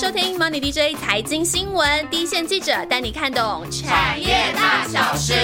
[0.00, 5.34] 收听 Money DJ 财经新闻，第一线记者带你看懂产业大小事。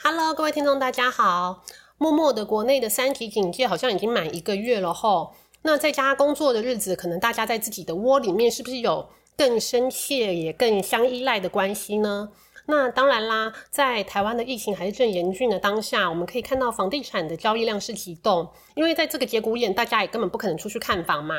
[0.00, 1.64] Hello，各位听众，大家好。
[1.98, 5.34] 默默的，国内的三级警戒好像已经满一个月了吼。
[5.62, 12.28] 那在家工作的日子，可能大家在自己的窝里面，是不是有更深切也更相依赖的关系呢？
[12.66, 21.34] 那当然啦，在台湾的疫情还是正严峻的当下，我们可以看到房地产的交易量是启动，因为在这个节骨眼，大家也根本不可能出去看房嘛。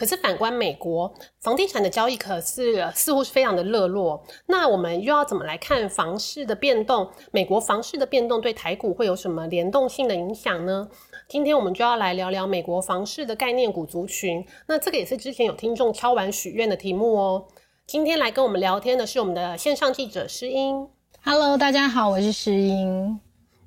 [0.00, 1.12] 可是反观美国
[1.42, 4.24] 房地产的交易，可是似乎是非常的热络。
[4.46, 7.06] 那我们又要怎么来看房市的变动？
[7.32, 10.88] 美国房市的变动对台股会有什么联动性的影响呢？
[11.28, 14.42] 今天我们就要来聊聊美国房市的概念股族群。
[14.66, 17.44] 那这个也是之前有听众敲完许愿的题目哦。
[17.86, 20.88] 今天来跟我们聊天的是我们的线上记者诗英。
[21.22, 23.20] Hello，大家好，我是诗英。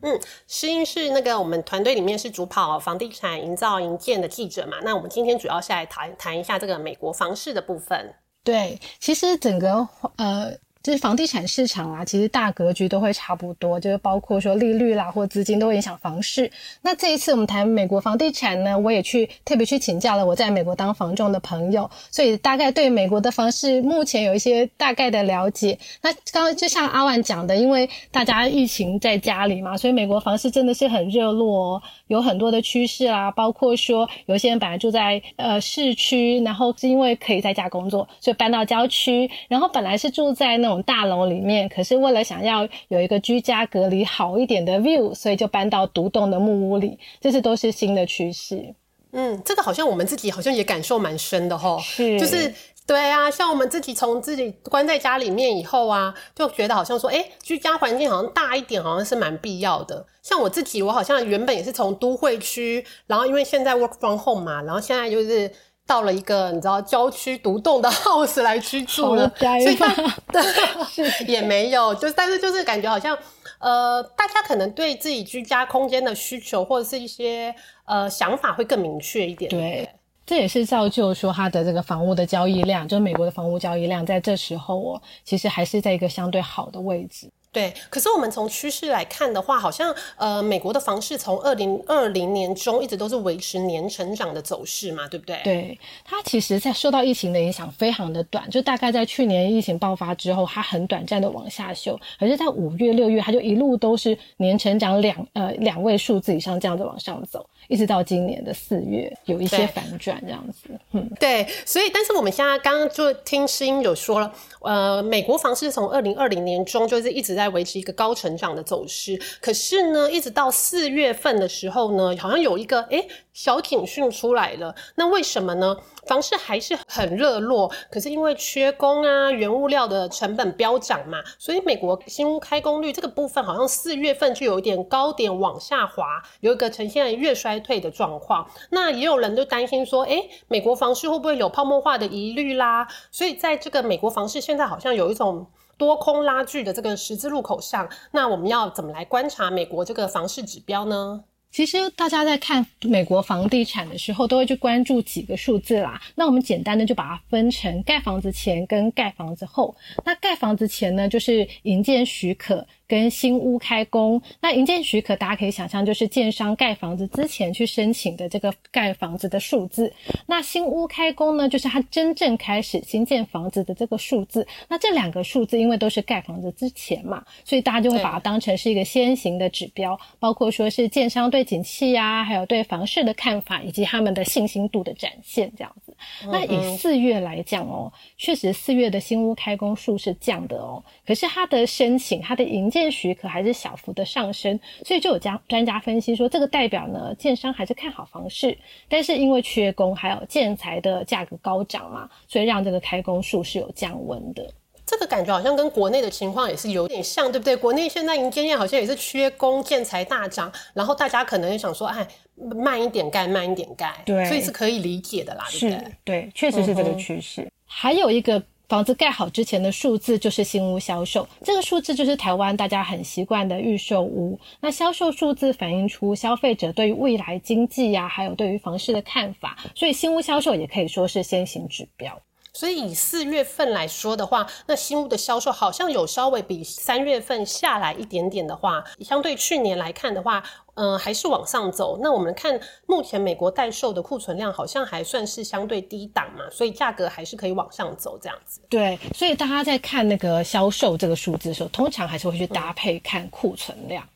[0.03, 4.77] 嗯，诗音是那个我们团队里面是主跑房地产营造营建的记者嘛？
[4.83, 8.13] 那我们今天主要是来谈谈一下这个美国房市的部分。
[8.43, 10.55] 对，其实整个呃。
[10.83, 16.51] 就是房地产市场啊，其实大格局都会差不多，就是包括说利率啦或资金都会影响房市。
[16.81, 25.79] 那这一次我们谈美国房地产呢，我也去特别去请教了我在美国当房仲的朋友，所以大概对美国的房市目前有一些大概的了解。
[26.01, 40.72] 那刚刚就像阿万讲的，因为大家疫情在家里嘛，所以美国房市真的是很热络，哦有很多的趋势啦，包括说有些人本来住在呃市区，然后是因为可以在家工作，所以搬到郊区，然后本来是住在那种。
[40.81, 48.73] 大楼里面，可是为了想要有一个居家隔离好一点的 view，所以就搬到独栋的木屋里，这些都是新的趋势。
[49.11, 52.51] 嗯，这个好像我们自己好像也感受蛮深的哈，是，就是
[52.87, 60.03] 对啊，像我们自己从自己关在家里面以后啊，就觉得好像说，哎，居家环境好像大一点，好像是蛮必要的。
[60.23, 65.51] 像我自己，我好像原本也是从都会区，然后因为现在 work from home 嘛，然后现在就是。
[65.85, 69.77] 到了一个你知道郊区独栋的 house 来居住了，所以
[70.31, 73.17] 对 也没有，就但是就是感觉好像
[73.59, 77.53] 呃，大家可能对自己居家空间的需求或者是一些
[77.85, 79.49] 呃想法会更明确一点。
[79.49, 79.89] 对，
[80.25, 87.29] 这也是造就说它的这个房屋的交易量，就是美国的房屋交易量在这时候哦，其实还是在一个相对好的位置。
[87.53, 95.39] 对，可是我们从趋势来看的话，好像呃，美国的房市从二零二零年中一直都是维持年成长的走势嘛，对不对？
[95.43, 107.47] 对，它其实在受到疫情的影响非常的短，就大概在去年疫情爆发之后，它很短暂的往下修，而是在五月、六月，它就一路都是年成长两呃两位数字以上这样子往上走。
[107.69, 110.69] 一直到今年的四月，有一些反转这样子。
[110.91, 123.05] 嗯，对，所以，但是我们现在刚刚就听诗音有说了，呃，美国房市从二零二零年中就是一直在在维持一个高成长的走势，可是呢，一直到四月份的时候呢，好像有一个哎。
[123.33, 125.75] 小警讯出来了，那为什么呢？
[126.05, 138.47] 房市还是很热络，可是因为缺工啊，原物料的成本飙涨嘛，所以美国新屋开工率这个部分好像四月份就有一点高点往下滑，有一个呈现月衰退的状况。
[138.69, 142.87] 那也有人就担心说，诶，美国房市会不会有泡沫化的疑虑啦？
[143.09, 145.47] 所以在这个美国房市现在好像有一种
[145.83, 151.21] 多空拉锯的这个十字路口上，那我们要怎么来观察美国这个房市指标呢？
[151.51, 156.01] 其实大家在看美国房地产的时候，都会去关注几个数字啦。
[156.15, 159.75] 那我们简单的就把它分成盖房子前跟盖房子后。
[160.05, 162.65] 那盖房子前呢，就是营建许可。
[162.87, 169.91] 跟新屋开工，那营建许可大家可以想象，就是建商盖房子之前去申请的这个盖房子的数字。
[170.27, 174.45] 那新屋开工呢，就是它真正开始新建房子的这个数字。
[174.67, 185.95] 那这两个数字因为都是盖房子之前嘛，所以大家就会把它当成是一个先行的指标，包括说是建商对景气啊，还有对房市的看法，以及他们的信心度的展现这样子。
[186.25, 198.57] 那以四月来讲哦，确实四月的新屋开工数是降的哦，可是它的申请，它的营建许可还是小幅的上升，所以就有家专家分析说，这个代表呢，建商还是看好房市，
[198.89, 204.51] 但是因为缺工还有建材的价格高涨嘛，所以让这个开工数是有降温的。
[204.87, 207.55] 这个感觉好像跟国内的情况也是有点像，对不对？
[207.55, 212.07] 国内现在营建业好像也是缺工，建材大涨，然后大家可能也想说，哎，
[212.55, 215.91] 慢一点盖，慢一点盖，对，所以是可以理解的啦，对不对？
[216.03, 217.47] 对，确实是这个趋势。
[217.65, 218.41] 还有一个。
[218.73, 224.39] 房子盖好之前的数字就是新屋销售，这个数字就是台湾大家很习惯的预售屋。
[224.61, 232.19] 那销售数字反映出消费者对于未来经济呀，还有对于房市的看法，所以新屋销售也可以说是先行指标。
[232.55, 240.43] 所以以四月份来说的话，那新屋的销售好像有稍微比三月份下来一点点的话，相对去年来看的话，
[240.75, 241.99] 嗯，还是往上走。
[242.01, 248.59] 那我们看目前美国代售的库存量好像还算是相对低档嘛，所以价格还是可以往上走这样子。
[248.69, 254.07] 对，所以大家在看那个销售这个数字的时候，通常还是会去搭配看库存量。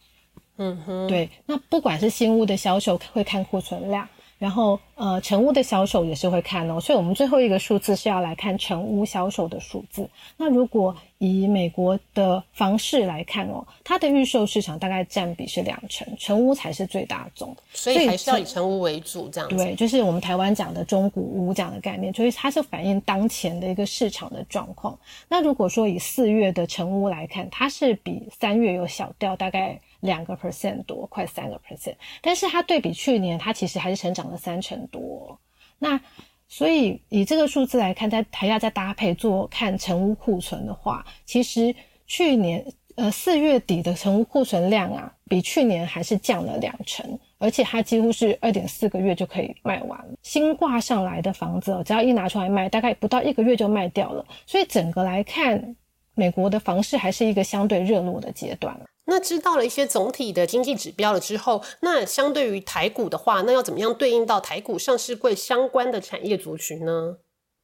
[0.58, 1.30] 嗯哼，对。
[1.46, 4.08] 那不管是新屋的销售会看库存量。
[4.40, 10.10] 然后，呃，成屋的销售也是会看哦，所以我们最后一个数字是要来看成屋销售的数字。
[10.36, 19.48] 那如果以美国的房市来看哦，它的预售市场大概占比是两成，成屋才是最大宗，所以还是要以成屋为主这样。
[19.50, 24.98] 对，就是我们台湾讲的中古屋这样的概念，所以它是反映当前的一个市场的状况。
[25.30, 29.80] 那如果说以四月的成屋来看，它是比三月有小掉大概。
[30.02, 35.40] 两个 percent 多，快三个 percent，但是它对比去年，它其实还是成长了三成多。
[35.80, 36.00] 那
[36.48, 41.76] 所以以这个数字来看，在还要再搭配做看成屋库存的话，其实
[42.06, 50.00] 去年呃四月底的成屋库存量啊，比去年还是降了两成，而且它几乎是二点四个月就可以卖完。
[50.24, 54.26] 新挂上来的房子哦，只要一拿出来卖，大概不到一个月就卖掉了。
[54.46, 55.76] 所以整个来看，
[56.16, 58.74] 美国的房市还是一个相对热络的阶段
[59.08, 67.18] 那知道了一些总体的经济指标了之后，那相对于台股的话，那要怎么样对应到台股上市柜相关的产业族群呢？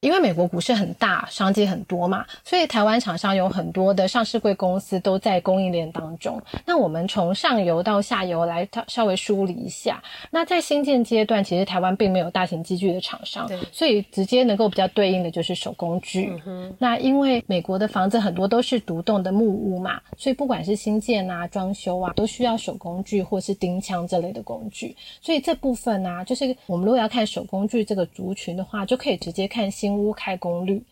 [0.04, 6.42] 因为美国股市很大，商机很多嘛，所以台湾厂商有很多的上市贵公司都在供应链当中。
[6.66, 10.04] 那我们从上游到下游来稍微梳理一下。
[10.30, 16.34] 那在新建阶段，其实台湾并没有大型机具的厂商，所以直接能够比较对应的就是手工具。
[16.78, 24.94] 那因为美国的房子很多都是独栋的木屋嘛，所以不管是新建啊、装修啊，都需要手工具或是钉枪这类的工具。
[25.22, 29.93] 所以这部分呢，就是我们如果要看手工具这个族群的话，就可以直接看新。
[29.94, 30.84] 新屋开工率，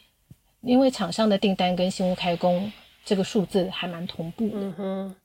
[0.62, 2.71] 因为厂商的订单跟新屋开工
[3.03, 4.53] 这个数字还蛮同步的。
[4.53, 5.15] 嗯哼，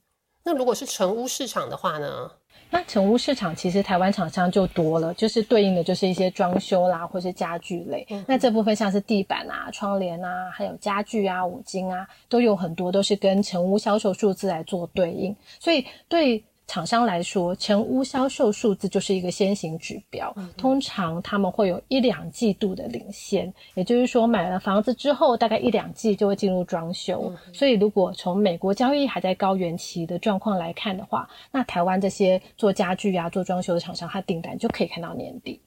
[0.43, 2.31] 那如果是成屋市场的话呢？
[2.71, 8.07] 那成屋市场其实台湾厂商就多了，就是对应的就是一些装修啦，或是家具类。
[8.27, 16.43] 那这部分像是地板啊、窗帘啊，还有家具啊、五金啊，都有很多都是跟成屋销售数字来做对应，所以对。
[16.67, 27.33] 厂商来说，成屋销售数字就是一个先行指标，通常他们会有一两季度的领先，也就是说，买了房子之后，大概一两季就会进入装修。
[27.53, 35.63] 所以，如果从美国交易还在高原期的状况来看的话，那台湾这些做家具啊、做装修的厂商，它订单就可以看到年底。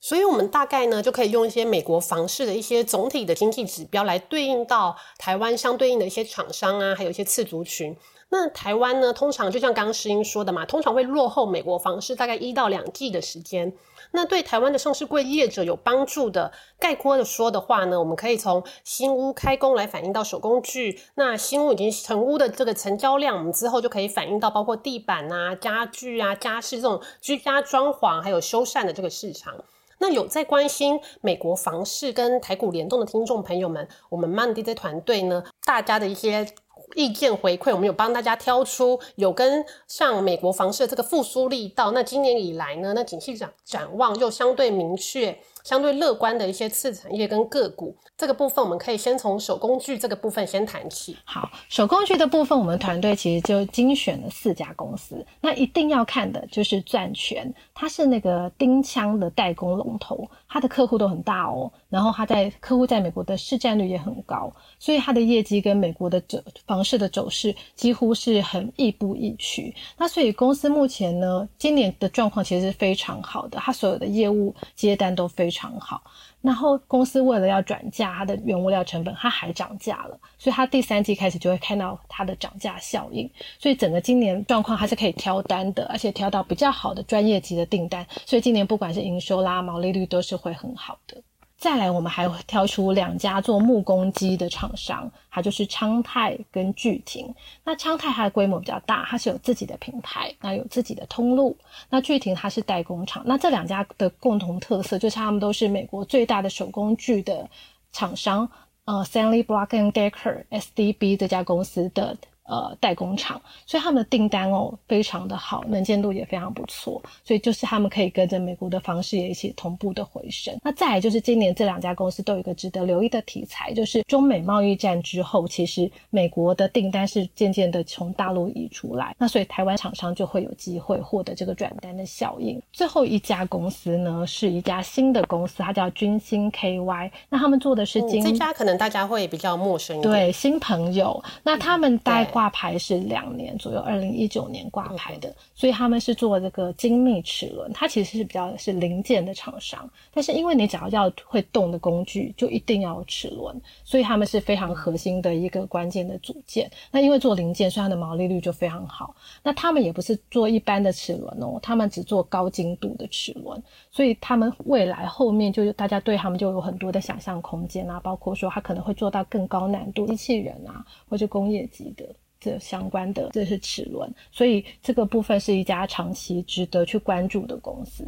[0.00, 7.94] 所以，我们大概呢，就可以用一些美国房市的一些总体的经济指标来对应到台湾相对应的一些厂商啊，还有一些次族群。
[8.32, 13.72] 那台湾呢，通常就像刚刚诗英说的嘛，通常会落后美国房市大概一到两季的时间。
[14.12, 21.00] 那对台湾的上市柜业者有帮助的，概括的说的话呢，我们可以从新屋开工来反映到手工具。
[21.16, 29.54] 那新屋已经成屋的这个成交量，我们之后就可以反映到包括地板啊、家具啊、家饰这种居家装潢还有修缮的这个市场。
[29.98, 36.46] 那有在关心美国房市跟台股联动的听众朋友们，我们 Monday 团队呢，大家的一些。
[36.94, 41.92] 意见回馈，我们有帮大家挑出有跟像美国房市的这个复苏力道。
[41.92, 45.38] 那今年以来呢，那景气展展望又相对明确。
[45.64, 51.16] 相对乐观的一些次产业跟个股，这个部分我们可以先从手工具这个部分先谈起。
[51.24, 55.24] 好，手工具的部分，我们团队其实就精选了四家公司。
[55.40, 61.70] 那一定要看的就是钻泉，它是那个钉枪的代工龙头，它的客户都很大哦。
[61.90, 69.74] 然后它在客户在美国的市占率也很高，所以它的业绩跟美国的走房市的走势几乎是很亦步亦趋。
[69.98, 75.49] 那所以公司目前呢，今年的状况其实是非常好的，它所有的业务接单都非。
[75.50, 76.00] 非常好，
[76.42, 83.28] 然后公司为了要转嫁它的原物料成本，它还涨价了，所以它第三季开始就会看到它的涨价效应，
[83.58, 91.20] 所以整个今年状况还是可以挑单的，而且挑到比较好的专业级的订单，所以今年不管是营收啦、毛利率都是会很好的。
[91.60, 97.34] 再来，我们还挑出两家做木工机的厂商，它就是昌泰跟巨庭。
[97.62, 101.54] 那昌泰它的规模比较大，它是有自己的品牌，那有自己的通路。
[101.90, 103.22] 那巨庭它是代工厂。
[103.26, 107.46] 那这两家的共同特色就是他们都是美国最大的手工具的
[107.92, 108.50] 厂商，
[108.86, 112.16] 呃，Stanley Black and Decker（SDB） 这家公司的。
[112.50, 120.52] 呃，代工厂，所以他们的订单哦非常的好，能见度也非常不错，所以就是他们可以跟着美国的方式也一起同步的回升。
[120.64, 132.60] 那再来就是今年这两家公司都有一个值得留意的题材，就是中美贸易战之后，其实美国的订单是渐渐的从大陆移出来，那所以台湾厂商就会有机会获得这个转单的效应。
[132.72, 142.26] 最后一家公司呢，是一家新的公司，它叫君星 KY，那他们做的是金，这家可能大家会比较陌生一点，对新朋友，那他们带。
[142.40, 153.54] 挂牌是两年左右，二零一九年挂牌的，所以他们是做这个精密齿轮，它其实是比较是零件的厂商，但是因为你只要要会动的工具，就一定要有齿轮，
[153.84, 156.70] 所以他们是非常核心的一个关键的组件。
[156.90, 159.14] 那因为做零件，所以它的毛利率就非常好。
[159.42, 172.06] 那他们也不是做一般的齿轮哦，他们只做高精度的齿轮，所以他们未来后面就大家对他们就有很多的想象空间啊，包括说他可能会做到更高难度机器人啊，或者工业级的。
[172.40, 178.02] 这相关的这是齿轮，所以这个部分是一家长期值得去关注的公司。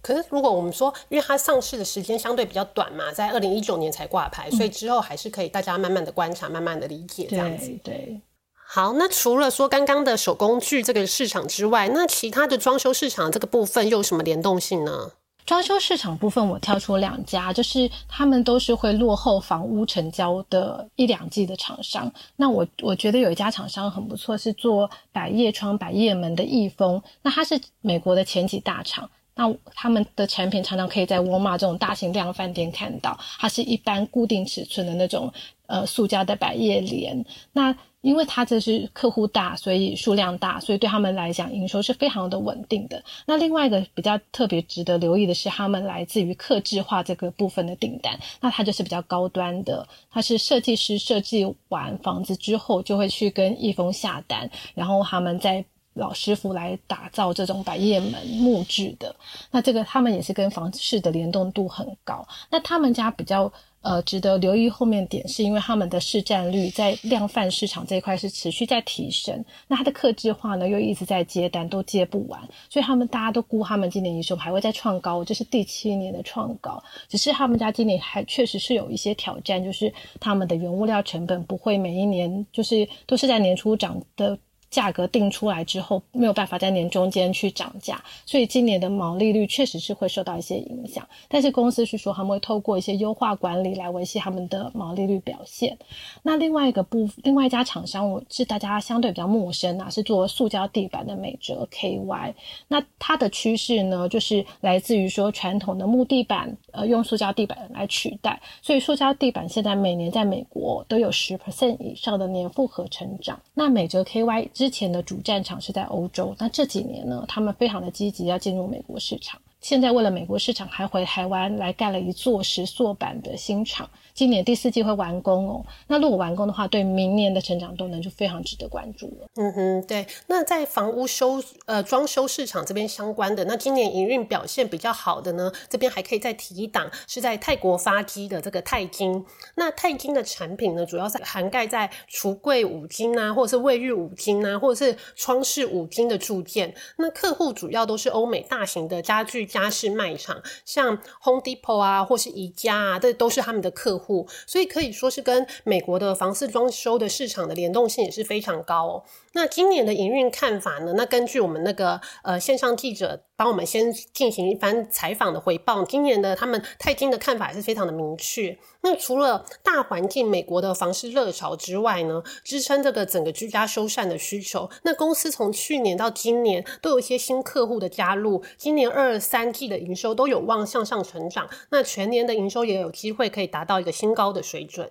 [0.00, 7.76] 可是如果我们说，因为它上市的时间相对比较短嘛，在二零一九年才挂牌，所以之后还是可以大家慢慢的观察，慢慢的理解这样子。
[7.82, 8.20] 对，
[8.54, 15.10] 好，那除了说刚刚的手工具这个市场之外，那其他的装修市场这个部分又有什么联动性呢？
[15.46, 22.12] 装修市场部分，我挑出两家，就是他们都是会落后房屋成交的一两季的厂商。
[22.34, 27.00] 那我我觉得有一家厂商很不错，是做百叶窗、百叶门的易丰。
[27.22, 33.16] 那它是美国的前几大厂，那他们的产品常常可以在沃尔玛这种大型量饭店看到。
[33.38, 35.32] 它是一般固定尺寸的那种
[35.66, 37.24] 呃塑胶的百叶帘。
[37.52, 43.02] 那因为它这是客户大，所以数量大，所以对他们来讲营收是非常的稳定的。
[43.26, 55.64] 那另外一个比较特别值得留意的是，他们来自于客制化这个部分的订单，那它就是比较高端的，它是设计师设计完房子之后，就会去跟易峰下单，然后他们再
[55.96, 59.16] 老师傅来打造这种百叶门木质的。
[59.50, 62.26] 那这个他们也是跟房市的联动度很高。
[62.50, 63.52] 那他们家比较。
[63.82, 84.36] 呃，值得留意后面点，是因为他们的市占率在量贩市场这一块是持续在提升，那它的客制化呢又一直在接单，都接不完，所以他们大家都估他们今年营收还会再创高，这是第七年的创高，只是他们家今年还确实是有一些挑战，就是他们的原物料成本不会每一年就是都是在年初涨的。
[84.70, 91.06] 价格定出来之后，没有办法在年中间去涨价，所以今年的毛利率确实是会受到一些影响。
[91.28, 95.76] 但是公司是说他们会透过一些优化管理来维系他们的毛利率表现。
[96.22, 102.34] 那另外一个部，另外一家厂商，我是大家相对比较陌生啊，是做塑胶地板的美哲 KY。
[102.68, 113.40] 那它的趋势呢，就是来自于说传统的木地板，呃，用塑胶地板来取代，所以塑胶地板现在每年在美国都有十 percent 以上的年复合成长。
[113.54, 119.38] 那美哲 KY 之前的主战场是在欧洲，那这几年呢，他们非常的积极要进入美国市场。
[119.60, 123.88] 现在为了美国市场，还回台湾来盖了一座石塑板的新厂。
[124.14, 125.66] 今年第四季会完工哦。
[125.88, 129.28] 那如果完工的话，对明年的成长动能就非常值得关注了。
[129.34, 130.06] 嗯哼，对。
[130.26, 139.22] 那在房屋修呃装修市场这边相关的，那今年营运表现比较好的呢，这边还可以再提一档，是在泰国发机的这个泰金。
[139.56, 146.72] 那泰金的产品呢，主要是涵盖在橱柜五金啊，或者是卫浴五金啊，或者是窗饰五金的铸件。
[146.96, 154.28] 那客户主要都是欧美大型的家具家饰卖场，像 Home Depot 啊，或是宜家啊，这都是他们的客户。
[154.46, 159.04] 所以可以说是跟美国的房市装修的市场的联动性也是非常高哦。
[159.36, 160.94] 那今年的营运看法呢？
[160.96, 168.56] 那根据我们那个呃线上记者帮我们先进行一番采访的回报，今年的他们泰金的看法是非常的明确。
[168.80, 184.90] 那除了大环境美国的房市热潮之外呢，支撑这个整个居家修缮的需求，那公司从去年到今年都有一些新客户的加入，今年二三季的营收都有望向上成长，那全年的营收也有机会可以达到一个新高的水准。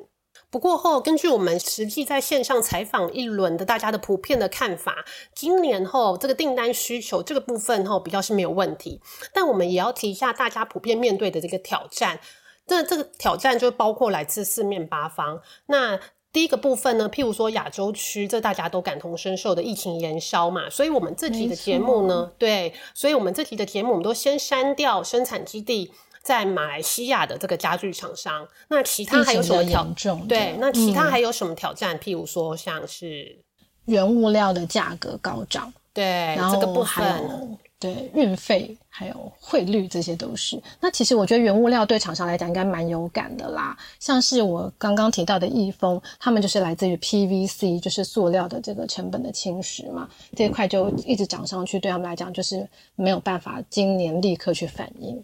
[0.56, 9.02] 不过后，根据我们实际在线上采访一轮的大家的普遍的看法，今年后这个订单需求这个部分后比较是没有问题，
[9.34, 12.22] 但我们也要提一下大家普遍面对的这个挑战。
[12.66, 15.42] 这这个挑战就包括来自四面八方。
[15.66, 16.00] 那
[16.32, 25.92] 第一个部分呢，譬如说亚洲区，这大家都感同身受的疫情延烧嘛，所以我们这期的节目呢，对，所以我们这期的节目我们都先删掉生产基地。
[26.26, 30.28] 在马来西亚的这个家具厂商，那其他还有什么挑战？
[30.28, 31.96] 对，那其他还有什么挑战？
[32.00, 33.38] 譬如说，像是
[33.86, 36.04] 原物料的价格高涨，对，
[36.36, 40.60] 然后还有对运费，还有汇率，这些都是。
[40.80, 43.78] 那其实我觉得原物料对厂商来讲应该蛮有感的啦。
[44.00, 55.24] 像是我刚刚提到的易丰，他们就是来自于 PVC，就是塑料的这个成本的侵蚀嘛，这一块就一直涨上去，对他们来讲就是没有办法今年立刻去反应。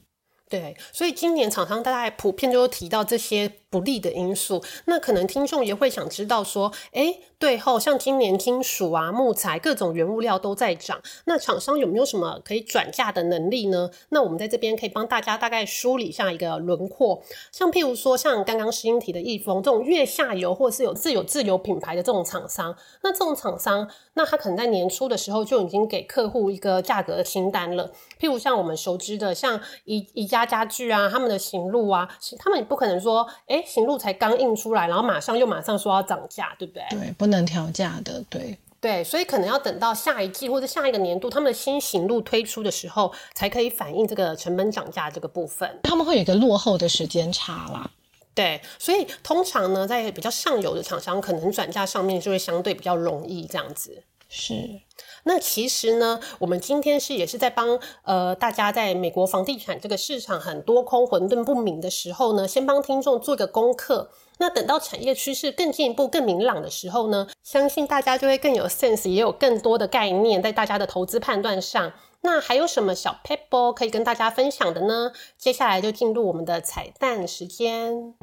[0.51, 4.63] 对，所以今年厂商大概普遍就提到这些不利的因素。
[4.85, 13.89] 那可能听众也会想知道说，哎，对后像今年金属啊、木材各种原物料都在涨，那厂商有没有什么可以转嫁的能力呢？
[14.09, 17.23] 那我们在这边可以帮大家大概梳理一下一个轮廓。
[17.51, 27.89] 像譬如说，像刚刚石英提的易丰这种越下游或是有自有自有品牌的这种厂商，那这种厂商，那他可能在年初的时候就已经给客户一个价格清单了。
[28.19, 36.83] 譬如像我们熟知的，像宜宜家家具啊，他们的行路啊，他们也不可能说，哎，行路才刚印出来，然后马上又马上说要涨价，对不对？
[36.91, 38.57] 对，不能调价的，对。
[38.79, 45.69] 对，所以可能要等到下一季或者下一个年度，他们的新型路推出的时候，才可以反映这个成本涨价这个部分。
[45.83, 47.91] 他们会有一个落后的时间差啦。
[48.33, 54.01] 对，所以通常呢，在比较上游的厂商，可能转嫁上面就会相对比较容易这样子。
[54.33, 54.81] 是。
[55.23, 64.09] 那其实呢，我们今天是也是在帮呃大家在美国房地产这个市场很多空混沌不明的时候呢，先帮听众做个功课。
[64.37, 71.91] 那等到产业趋势更进一步、更明朗的时候呢，相信大家就会更有 sense，也有更多的概念在大家的投资判断上。
[72.21, 75.11] 那还有什么小 paper 可以跟大家分享的呢？
[75.37, 78.15] 接下来就进入我们的彩蛋时间。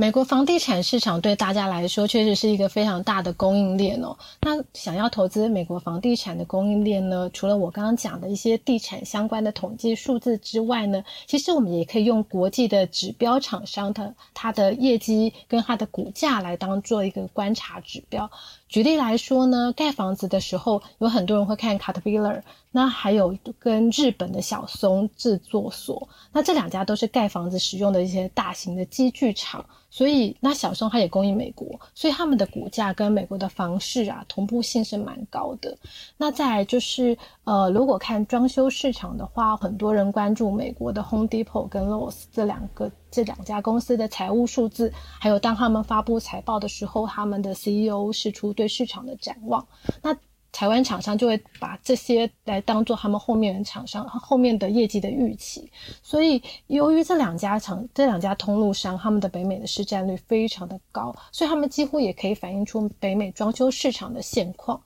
[0.00, 4.16] 美国房地产市场对大家来说确实是一个非常大的供应链哦。
[4.40, 18.30] 那想要投资美国房地产的供应链呢，除了我刚刚讲的一些地产相关的统计数字之外呢，其实我们也可以用国际的指标厂商的它的业绩跟它的股价来当做一个观察指标。
[18.70, 35.76] 举例来说呢，盖房子的时候，有很多人会看 Caterpillar，那还有跟日本的小松制作所，那这两家都是盖房子使用的一些大型的机具厂，所以那小松它也供应美国，所以他们的股价跟美国的房市啊同步性是蛮高的。
[36.16, 42.88] 那再来就是，呃，如果看装修市场的话，很多人关注美国的 Home Depot 跟 Lowe's 这两个。
[43.10, 49.66] 这两家公司的财务数字，还有当他们发布财报的时候，他们的 CEO 释出对市场的展望，
[50.02, 50.16] 那
[50.52, 55.70] 台湾厂商就会把这些来当做他们后面的厂商后面的业绩的预期。
[56.02, 64.80] 所以，由于这两家厂、这两家通路商他们的北美的市占率非常的高，所以他们几乎也可以反映出北美装修市场的现况。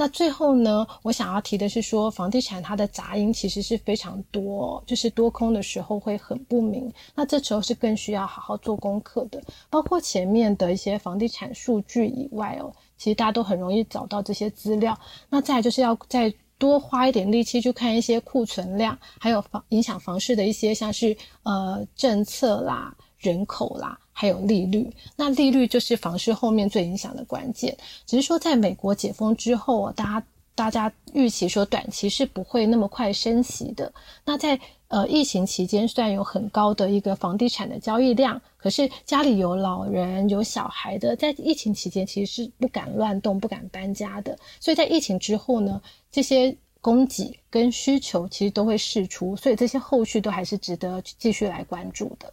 [0.00, 6.88] 那最后呢，我想要提的是说，房地产它的杂音其实是非常多，就是多空的时候会很不明。
[7.16, 14.96] 那这时候是更需要好好做功课的，包括前面的一些房地产数据以外哦，其实大家都很容易找到这些资料。
[15.28, 22.94] 那再就是要再多花一点力气去看一些库存量，还有房影响房市的一些像是呃政策啦。
[23.18, 27.76] 人口啦，还有利率，那利率就是房市后面最影响的关键。
[28.06, 33.92] 只是说，在美国解封之后啊，大家大家预期说短期是不会那么快升息的。
[34.24, 44.36] 那在呃疫情期间，虽然有很高的一个房地产的交易量，可是家里有老人有小孩的，在疫情期间其实是不敢乱动、不敢搬家的。
[44.58, 52.32] 所以在疫情之后呢，这些供给跟需求其实都会释出，所以这些后续都还是值得继续来关注的。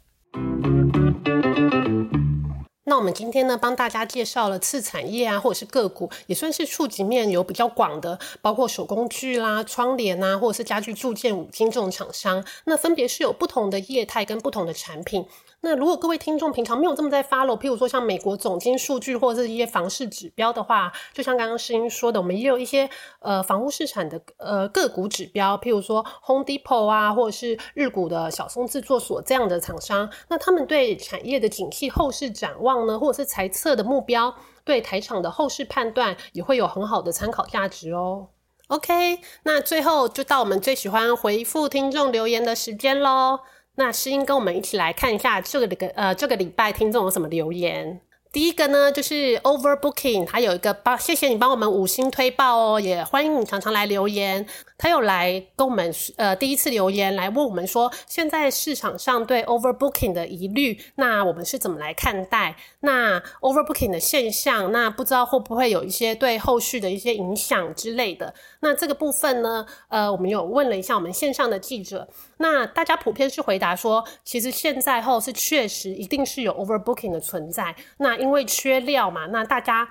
[2.87, 12.45] 那我们今天呢，帮大家介绍了次产业啊，或者是个股，也算是触及面有比较广的，包括手工具啦、窗帘啊，或者是家具铸件、五金这种厂商。
[12.65, 15.25] 那分别是有不同的业态跟不同的产品。
[15.65, 22.87] 那如果各位听众平常没有这么在 follow，譬如说像美国总经数据或者是一些房市指标的话，就像刚刚诗音说的，我们也有一些
[23.19, 38.27] 呃房屋市场的呃个股指标，譬如说 Home Depot 啊，或者是日股的小松制作所这样的厂商，那他们对产业的景气后市展望呢，或者是财测的目标，对台场的后市判断也会有很好的参考价值哦。
[38.67, 43.39] OK，那最后就到我们最喜欢回复听众留言的时间喽。
[43.75, 48.01] 那诗音跟我们一起来看一下这个个呃这个礼拜听众有什么留言。
[48.31, 54.45] 第一个呢，就是 Overbooking，他有一个帮，谢谢你帮我们五星推报哦，也欢迎你常常来留言。
[54.77, 62.57] 他有来跟我们呃第一次留言来问我们说，现在市场上对 Overbooking 的疑虑，那我们是怎么来看待？
[62.81, 68.33] 那 Overbooking 的现象，那不知道会不会有一些对后续的一些影响之类的？
[68.59, 72.05] 那这个部分呢，呃，我们有问了一下我们线上的记者，
[72.37, 77.75] 那大家普遍是回答说，其实现在后是确实一定是有 Overbooking 的存在。
[77.97, 79.87] 那因为缺料嘛，那大家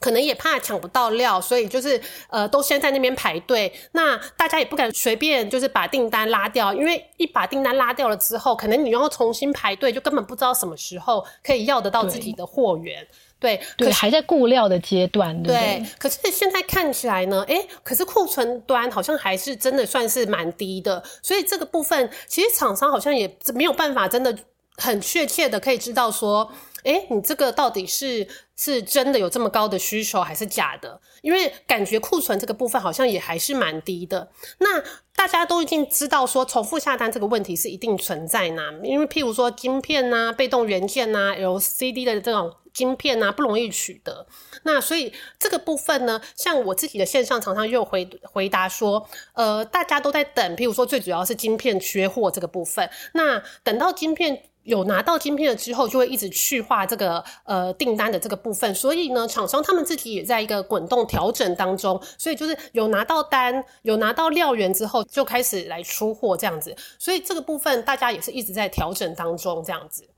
[0.00, 3.72] 可能也怕抢不到料，所以就是呃，都先在那边排队。
[3.92, 13.06] 那大家也不敢随便就是把订单拉掉，因为一把订单拉掉了之后，可能你要重新排队，就根本不知道什么时候可以要得到自己的货源。
[13.44, 15.42] 对，对，还在固料的阶段。
[15.42, 24.36] 对，可是现在看起来呢，哎，可是库存端好像还是真的算是蛮低的，所以这个部分其实厂商好像也没有办法真的
[24.76, 26.50] 很确切的可以知道说。
[26.84, 31.00] 哎，你这个到底是是真的有这么高的需求，还是假的？
[31.22, 34.28] 因为感觉库存这个部分好像也还是蛮低的。
[34.58, 34.84] 那
[35.16, 38.62] 大家都已经知道说，重复下单这个问题是一定存在呢。
[38.82, 44.26] 因为譬如说晶片呐、被动元件呐、LCD 的这种晶片呐，不容易取得。
[44.64, 52.90] 那所以这个部分呢，像我自己的线上常常又回回答说，呃，大家都在等，譬如说最主要是晶片缺货这个部分。
[53.14, 54.42] 那等到晶片。
[54.64, 70.08] 有拿到晶片了之后，就会一直去化这个呃订单的这个部分，所以呢，厂商他们自己也在一个滚动调整当中，所以就是有拿到单，有拿到料源之后，就开始来出货这样子，所以这个部分大家也是一直在调整当中这样子。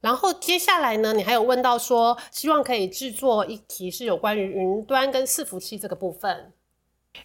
[0.00, 6.52] 然后接下来呢，你还有问到说，希望可以制作一题是有关于云端跟伺服器这个部分。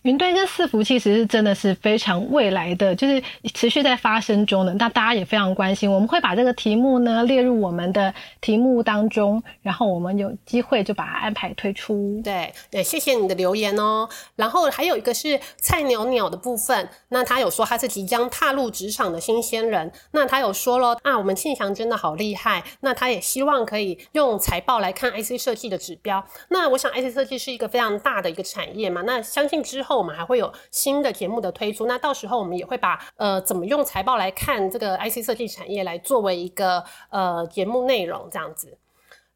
[0.02, 3.22] 云端跟伺服器其实是真的是非常未来的，就是
[3.54, 4.74] 持续在发生中的。
[4.76, 12.22] 那大家也非常关心，我们会把这个题目呢列入我们的题目当中，然后我们有机会就把它安排推出。
[12.24, 14.08] 对，也谢谢你的留言哦。
[14.36, 22.64] 然后还有一个是菜鸟鸟的部分，那他有说他是即将踏入职场的新鲜人，那他有说咯啊，我们庆祥真的好厉害。
[22.82, 26.24] 那他也希望可以用财报来看 IC 设计的指标。
[26.50, 29.64] 那我想 IC 设计是一个非常大的一个产业嘛，那相信。
[29.76, 38.78] 之后我们还会有新的节目的推出，那到时候我们也会把呃怎么用财报来看这个 IC 设计产业来作为一个呃节目内容这样子。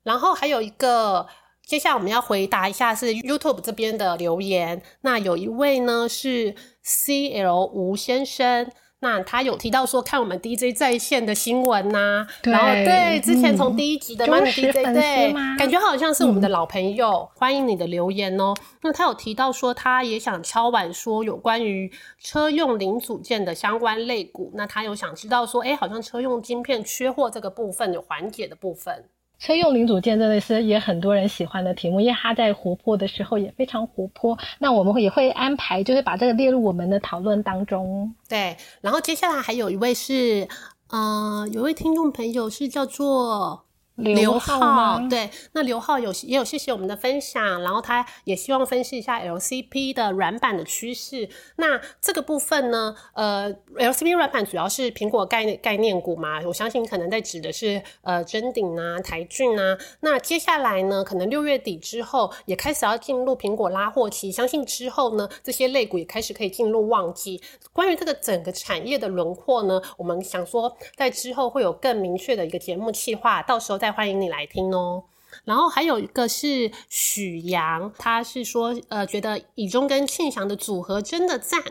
[0.04, 1.28] 然后还有一个，
[1.66, 4.82] 接下来我们要回答一下是 YouTube 这边的留言。
[5.02, 8.72] 那有一位呢是 CL 吴先生。
[9.02, 18.54] 那他有提到说看我们 DJ 在线的新闻呐，然后对之前从第一集的 Money DJ 对，感觉好像是我们的老朋友，欢迎你的留言哦。
[18.82, 29.06] 那他有提到说他也想敲碗说有关于车用零组件的相关类股，那他有想知道说，哎，好像车用晶片缺货这个部分有缓解的部分。
[29.40, 34.38] 车用零组件真的是也很多人喜欢的题目，因为他在活泼的时候也非常活泼。
[34.60, 38.14] 那我们也会安排，就是把这个列入我们的讨论当中。
[38.28, 40.48] 对，然后接下来还有一位是，
[40.90, 43.66] 呃，有位听众朋友是叫做。
[44.00, 51.28] 刘浩，对，那刘浩有也有谢谢我们的分享，然后他也希望分析一下 LCP 的软板的趋势。
[51.58, 59.78] 那这个部分呢，呃，LCP 软板主要是苹果概概念股嘛，我相信可能在指的是呃臻鼎啊、台骏啊。
[60.00, 67.42] 那接下来呢，可能六月底之后也开始要进入苹果拉货期，相信之后呢，这些类股也开始可以进入旺季。
[67.74, 73.89] 关于这个整个产业的轮廓呢，我们想说在之后会有更明确的一个节目计划，到时候再。
[73.92, 75.04] 欢迎你来听哦。
[75.46, 81.62] 然后还有一个是许阳，他是说，呃，觉得以中跟庆祥的组合真的赞。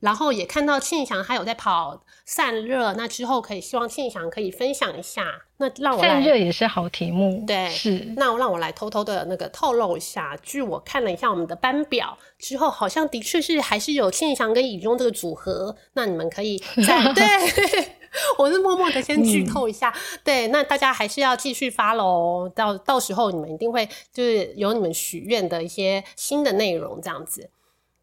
[0.00, 5.42] 然后也看到庆祥还有在跑散热，那之后可以希望庆祥可以分享一下。
[5.58, 8.14] 那让我散热也是好题目，对，是。
[8.16, 15.76] 那让我来偷偷的那个透露一下，据我看了一下我们的班表之后，好像的确是还是有庆祥跟以中这个组合。
[15.92, 16.56] 那你们可以
[16.86, 17.99] 在 对。
[18.38, 19.94] 我是默默的先剧透一下，
[20.24, 27.50] 对，那大家还是要继续发喽，到到时候你们一定会就是有你们许愿的一些新的内容这样子。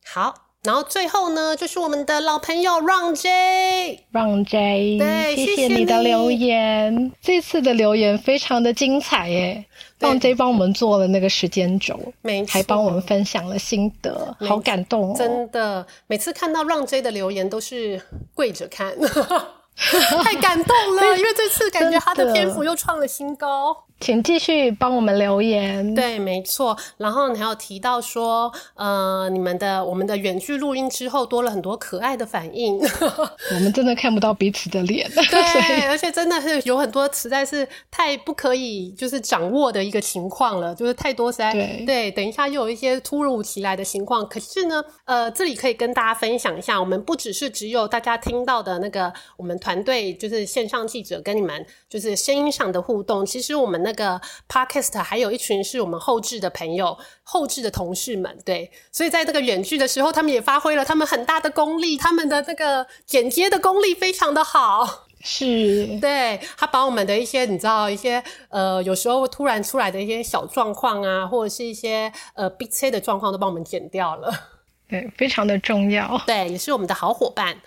[0.05, 9.65] 好，然后最后呢，就是我们的老朋友 Run J，Run J，对，谢谢你的留言，这次的留言非常的精彩耶
[9.99, 18.01] ，Run J 帮我们做了那个时间轴，没还帮我们分享了心得，好感动哦，真的，每次看到 Run J 的留言都是
[18.33, 18.95] 跪着看。
[20.23, 23.85] 太感动了，因为这次感觉他的篇幅又创了新高。
[23.99, 25.95] 请继续帮我们留言。
[25.95, 26.77] 对，没错。
[26.97, 32.77] 然后你还有提到说，呃，你们的我们的远距录音之后多了很多可爱的反应。
[33.55, 35.09] 我们真的看不到彼此的脸。
[35.09, 41.51] 对， 而且真的是有很多实在是太不可以就是掌握的一个情况了，就是太多实在
[41.85, 42.11] 对。
[42.11, 44.27] 等一下又有一些突如其来的情况。
[44.27, 53.86] 可是呢，呃，这里可以跟大家分享一下，我们不只是只有大家听到的那个我们团队就是线上记者跟你们就是声音上的互动，其实我们。
[53.87, 54.19] 那个
[54.49, 65.05] podcast 还有一群是我们后置的朋友、后置的同事们，对，所以在这个远距的时候，他们也发挥了他们很大的功力，他们的那个剪接的功力非常的好。
[65.21, 74.56] 是， 对他把我们的一些你知道一些呃有时候突然出来的一些小状况啊，或者是一些呃 B C 的状况都帮我们剪掉了。
[74.87, 76.21] 对，非常的重要。
[76.25, 77.57] 对，也是我们的好伙伴。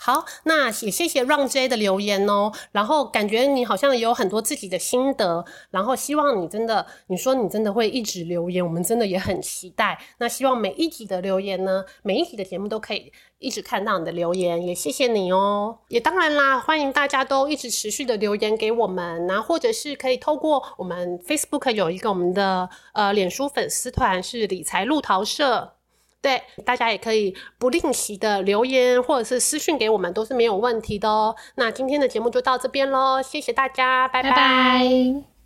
[0.00, 2.52] 好，那也谢谢 Run J 的留言哦。
[2.70, 9.98] 然后感觉你好像也有很多自己的心得，然后希望你真的，你说你真的会一直留言，我们真的也很期待。
[10.18, 15.76] 那希望每一集的留言呢，每一集的节目都可以一直看到你的留言，也谢谢你哦。
[15.88, 25.77] 也当然啦，欢迎大家都一直持续的留言给我们，然后或者是可以透过我们 Facebook 有一个我们的呃脸书粉丝团是理财路桃社。
[26.20, 31.34] 对，大家也可以不吝惜的留言或者是私讯给我们，都是没有问题的哦。
[31.54, 35.28] 那今天的节目就到这边喽，谢谢大家，拜拜拜。